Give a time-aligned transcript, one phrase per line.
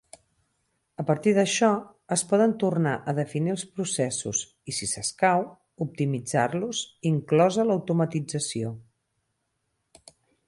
[1.01, 1.67] A partir d'això,
[2.15, 5.45] es poden tornar a definir els processos i, si escau,
[5.87, 6.81] optimitzar-los,
[7.13, 8.73] inclosa l'automatització.